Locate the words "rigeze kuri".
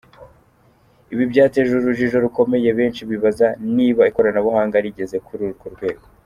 4.85-5.43